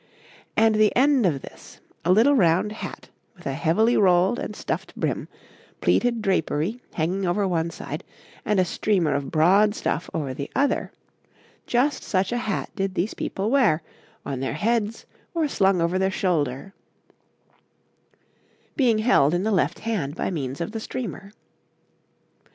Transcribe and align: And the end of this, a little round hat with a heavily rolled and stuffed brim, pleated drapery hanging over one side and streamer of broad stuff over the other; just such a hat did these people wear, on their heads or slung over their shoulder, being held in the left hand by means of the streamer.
And 0.57 0.73
the 0.73 0.91
end 0.95 1.27
of 1.27 1.43
this, 1.43 1.79
a 2.03 2.11
little 2.11 2.33
round 2.33 2.71
hat 2.71 3.09
with 3.35 3.45
a 3.45 3.53
heavily 3.53 3.95
rolled 3.95 4.39
and 4.39 4.55
stuffed 4.55 4.95
brim, 4.95 5.27
pleated 5.79 6.23
drapery 6.23 6.81
hanging 6.95 7.27
over 7.27 7.47
one 7.47 7.69
side 7.69 8.03
and 8.43 8.65
streamer 8.65 9.13
of 9.13 9.29
broad 9.29 9.75
stuff 9.75 10.09
over 10.11 10.33
the 10.33 10.49
other; 10.55 10.91
just 11.67 12.01
such 12.01 12.31
a 12.31 12.37
hat 12.37 12.71
did 12.75 12.95
these 12.95 13.13
people 13.13 13.51
wear, 13.51 13.83
on 14.25 14.39
their 14.39 14.55
heads 14.55 15.05
or 15.35 15.47
slung 15.47 15.79
over 15.81 15.99
their 15.99 16.09
shoulder, 16.09 16.73
being 18.75 18.97
held 18.97 19.35
in 19.35 19.43
the 19.43 19.51
left 19.51 19.77
hand 19.81 20.15
by 20.15 20.31
means 20.31 20.59
of 20.59 20.71
the 20.71 20.79
streamer. 20.79 21.31